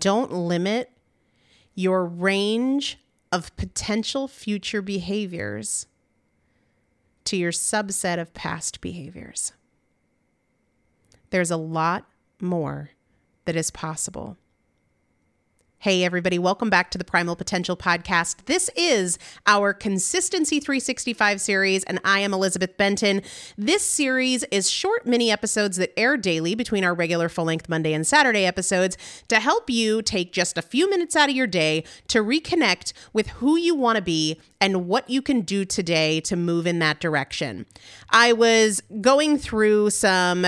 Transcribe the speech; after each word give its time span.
Don't 0.00 0.32
limit 0.32 0.92
your 1.74 2.04
range 2.04 2.98
of 3.30 3.54
potential 3.56 4.26
future 4.28 4.82
behaviors 4.82 5.86
to 7.24 7.36
your 7.36 7.52
subset 7.52 8.18
of 8.18 8.32
past 8.34 8.80
behaviors. 8.80 9.52
There's 11.30 11.50
a 11.50 11.56
lot 11.56 12.06
more 12.40 12.90
that 13.44 13.56
is 13.56 13.70
possible. 13.70 14.36
Hey, 15.80 16.02
everybody, 16.02 16.40
welcome 16.40 16.70
back 16.70 16.90
to 16.90 16.98
the 16.98 17.04
Primal 17.04 17.36
Potential 17.36 17.76
Podcast. 17.76 18.46
This 18.46 18.68
is 18.76 19.16
our 19.46 19.72
Consistency 19.72 20.58
365 20.58 21.40
series, 21.40 21.84
and 21.84 22.00
I 22.02 22.18
am 22.18 22.34
Elizabeth 22.34 22.76
Benton. 22.76 23.22
This 23.56 23.84
series 23.84 24.42
is 24.50 24.68
short 24.68 25.06
mini 25.06 25.30
episodes 25.30 25.76
that 25.76 25.96
air 25.96 26.16
daily 26.16 26.56
between 26.56 26.82
our 26.82 26.94
regular 26.94 27.28
full 27.28 27.44
length 27.44 27.68
Monday 27.68 27.92
and 27.92 28.04
Saturday 28.04 28.44
episodes 28.44 28.98
to 29.28 29.38
help 29.38 29.70
you 29.70 30.02
take 30.02 30.32
just 30.32 30.58
a 30.58 30.62
few 30.62 30.90
minutes 30.90 31.14
out 31.14 31.30
of 31.30 31.36
your 31.36 31.46
day 31.46 31.84
to 32.08 32.24
reconnect 32.24 32.92
with 33.12 33.28
who 33.28 33.56
you 33.56 33.76
want 33.76 33.94
to 33.94 34.02
be 34.02 34.40
and 34.60 34.88
what 34.88 35.08
you 35.08 35.22
can 35.22 35.42
do 35.42 35.64
today 35.64 36.20
to 36.22 36.34
move 36.34 36.66
in 36.66 36.80
that 36.80 36.98
direction. 36.98 37.66
I 38.10 38.32
was 38.32 38.82
going 39.00 39.38
through 39.38 39.90
some 39.90 40.44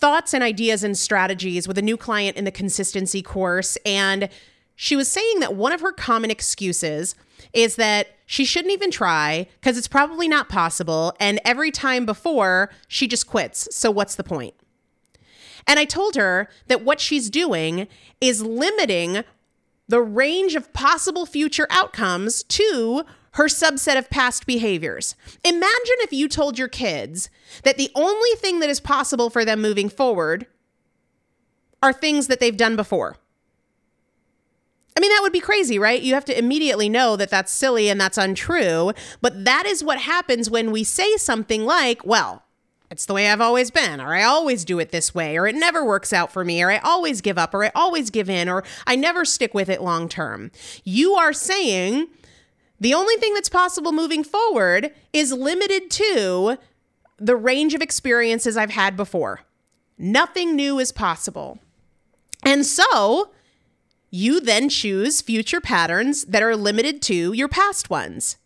thoughts 0.00 0.34
and 0.34 0.42
ideas 0.42 0.82
and 0.82 0.96
strategies 0.96 1.68
with 1.68 1.78
a 1.78 1.82
new 1.82 1.96
client 1.96 2.36
in 2.36 2.44
the 2.44 2.50
consistency 2.50 3.22
course. 3.22 3.76
And 3.84 4.28
she 4.74 4.96
was 4.96 5.08
saying 5.08 5.40
that 5.40 5.54
one 5.54 5.72
of 5.72 5.80
her 5.82 5.92
common 5.92 6.30
excuses 6.30 7.14
is 7.52 7.76
that 7.76 8.08
she 8.26 8.44
shouldn't 8.44 8.72
even 8.72 8.90
try 8.90 9.46
because 9.60 9.76
it's 9.76 9.88
probably 9.88 10.28
not 10.28 10.48
possible. 10.48 11.14
And 11.20 11.40
every 11.44 11.70
time 11.70 12.06
before, 12.06 12.70
she 12.88 13.06
just 13.06 13.26
quits. 13.26 13.68
So, 13.74 13.90
what's 13.90 14.14
the 14.14 14.24
point? 14.24 14.54
And 15.66 15.78
I 15.78 15.84
told 15.84 16.16
her 16.16 16.48
that 16.68 16.82
what 16.82 17.00
she's 17.00 17.28
doing 17.28 17.86
is 18.20 18.42
limiting 18.42 19.24
the 19.88 20.00
range 20.00 20.54
of 20.54 20.72
possible 20.72 21.26
future 21.26 21.66
outcomes 21.70 22.42
to 22.44 23.04
her 23.32 23.46
subset 23.46 23.96
of 23.96 24.10
past 24.10 24.46
behaviors. 24.46 25.14
Imagine 25.44 25.96
if 26.00 26.12
you 26.12 26.28
told 26.28 26.58
your 26.58 26.68
kids 26.68 27.30
that 27.62 27.76
the 27.76 27.90
only 27.94 28.30
thing 28.36 28.60
that 28.60 28.70
is 28.70 28.80
possible 28.80 29.30
for 29.30 29.44
them 29.44 29.60
moving 29.62 29.88
forward 29.88 30.46
are 31.82 31.92
things 31.92 32.26
that 32.26 32.40
they've 32.40 32.56
done 32.56 32.76
before. 32.76 33.16
I 34.96 35.00
mean, 35.00 35.10
that 35.10 35.20
would 35.22 35.32
be 35.32 35.40
crazy, 35.40 35.78
right? 35.78 36.02
You 36.02 36.14
have 36.14 36.24
to 36.26 36.38
immediately 36.38 36.88
know 36.88 37.16
that 37.16 37.30
that's 37.30 37.52
silly 37.52 37.88
and 37.88 38.00
that's 38.00 38.18
untrue. 38.18 38.92
But 39.20 39.44
that 39.44 39.64
is 39.64 39.84
what 39.84 39.98
happens 39.98 40.50
when 40.50 40.72
we 40.72 40.84
say 40.84 41.16
something 41.16 41.64
like, 41.64 42.04
well, 42.04 42.42
it's 42.90 43.06
the 43.06 43.14
way 43.14 43.30
I've 43.30 43.40
always 43.40 43.70
been, 43.70 44.00
or 44.00 44.14
I 44.14 44.24
always 44.24 44.64
do 44.64 44.80
it 44.80 44.90
this 44.90 45.14
way, 45.14 45.38
or 45.38 45.46
it 45.46 45.54
never 45.54 45.84
works 45.84 46.12
out 46.12 46.32
for 46.32 46.44
me, 46.44 46.60
or 46.60 46.72
I 46.72 46.78
always 46.78 47.20
give 47.20 47.38
up, 47.38 47.54
or 47.54 47.64
I 47.64 47.70
always 47.72 48.10
give 48.10 48.28
in, 48.28 48.48
or 48.48 48.64
I 48.84 48.96
never 48.96 49.24
stick 49.24 49.54
with 49.54 49.68
it 49.68 49.80
long 49.80 50.08
term. 50.08 50.50
You 50.82 51.14
are 51.14 51.32
saying 51.32 52.08
the 52.80 52.94
only 52.94 53.16
thing 53.16 53.34
that's 53.34 53.50
possible 53.50 53.92
moving 53.92 54.24
forward 54.24 54.92
is 55.12 55.32
limited 55.32 55.90
to 55.90 56.56
the 57.18 57.36
range 57.36 57.74
of 57.74 57.82
experiences 57.82 58.56
I've 58.56 58.70
had 58.70 58.96
before. 58.96 59.42
Nothing 59.98 60.56
new 60.56 60.78
is 60.78 60.90
possible. 60.90 61.58
And 62.42 62.64
so 62.64 63.30
you 64.10 64.40
then 64.40 64.70
choose 64.70 65.20
future 65.20 65.60
patterns 65.60 66.24
that 66.24 66.42
are 66.42 66.56
limited 66.56 67.02
to 67.02 67.32
your 67.34 67.48
past 67.48 67.90
ones. 67.90 68.38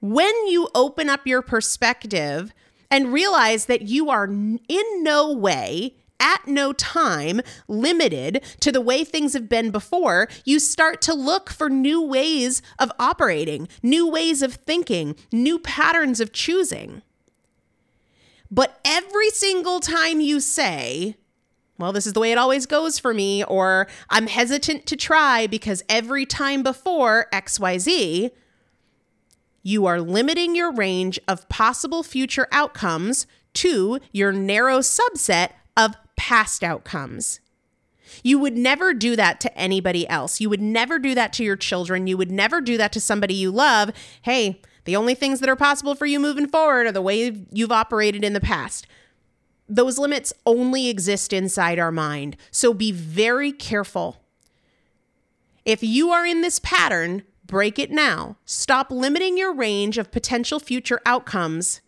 When 0.00 0.46
you 0.48 0.68
open 0.74 1.08
up 1.08 1.26
your 1.26 1.42
perspective 1.42 2.52
and 2.90 3.12
realize 3.12 3.66
that 3.66 3.82
you 3.82 4.10
are 4.10 4.24
in 4.24 5.02
no 5.02 5.32
way 5.32 5.94
at 6.22 6.46
no 6.46 6.72
time 6.72 7.42
limited 7.68 8.42
to 8.60 8.72
the 8.72 8.80
way 8.80 9.04
things 9.04 9.34
have 9.34 9.48
been 9.48 9.70
before, 9.70 10.28
you 10.44 10.58
start 10.58 11.02
to 11.02 11.12
look 11.12 11.50
for 11.50 11.68
new 11.68 12.00
ways 12.00 12.62
of 12.78 12.92
operating, 12.98 13.68
new 13.82 14.08
ways 14.08 14.40
of 14.40 14.54
thinking, 14.54 15.16
new 15.32 15.58
patterns 15.58 16.20
of 16.20 16.32
choosing. 16.32 17.02
But 18.50 18.80
every 18.84 19.30
single 19.30 19.80
time 19.80 20.20
you 20.20 20.38
say, 20.38 21.16
well, 21.78 21.92
this 21.92 22.06
is 22.06 22.12
the 22.12 22.20
way 22.20 22.30
it 22.30 22.38
always 22.38 22.66
goes 22.66 22.98
for 22.98 23.12
me, 23.12 23.42
or 23.44 23.88
I'm 24.08 24.28
hesitant 24.28 24.86
to 24.86 24.96
try 24.96 25.46
because 25.46 25.82
every 25.88 26.26
time 26.26 26.62
before 26.62 27.26
XYZ, 27.32 28.30
you 29.62 29.86
are 29.86 30.00
limiting 30.00 30.54
your 30.54 30.72
range 30.72 31.18
of 31.26 31.48
possible 31.48 32.02
future 32.02 32.46
outcomes 32.52 33.26
to 33.54 33.98
your 34.12 34.32
narrow 34.32 34.78
subset 34.78 35.50
of 35.76 35.94
past 36.32 36.64
outcomes. 36.64 37.40
You 38.22 38.38
would 38.38 38.56
never 38.56 38.94
do 38.94 39.16
that 39.16 39.38
to 39.40 39.54
anybody 39.54 40.08
else. 40.08 40.40
You 40.40 40.48
would 40.48 40.62
never 40.62 40.98
do 40.98 41.14
that 41.14 41.30
to 41.34 41.44
your 41.44 41.56
children. 41.56 42.06
You 42.06 42.16
would 42.16 42.30
never 42.30 42.62
do 42.62 42.78
that 42.78 42.90
to 42.94 43.02
somebody 43.02 43.34
you 43.34 43.50
love. 43.50 43.90
Hey, 44.22 44.62
the 44.84 44.96
only 44.96 45.14
things 45.14 45.40
that 45.40 45.50
are 45.50 45.56
possible 45.56 45.94
for 45.94 46.06
you 46.06 46.18
moving 46.18 46.48
forward 46.48 46.86
are 46.86 46.92
the 46.92 47.02
way 47.02 47.44
you've 47.52 47.70
operated 47.70 48.24
in 48.24 48.32
the 48.32 48.40
past. 48.40 48.86
Those 49.68 49.98
limits 49.98 50.32
only 50.46 50.88
exist 50.88 51.34
inside 51.34 51.78
our 51.78 51.92
mind. 51.92 52.38
So 52.50 52.72
be 52.72 52.92
very 52.92 53.52
careful. 53.52 54.22
If 55.66 55.82
you 55.82 56.12
are 56.12 56.24
in 56.24 56.40
this 56.40 56.60
pattern, 56.60 57.24
break 57.44 57.78
it 57.78 57.90
now. 57.90 58.38
Stop 58.46 58.90
limiting 58.90 59.36
your 59.36 59.52
range 59.52 59.98
of 59.98 60.10
potential 60.10 60.60
future 60.60 61.02
outcomes 61.04 61.82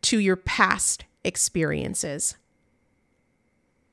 to 0.00 0.18
your 0.18 0.36
past 0.36 1.04
experiences. 1.22 2.36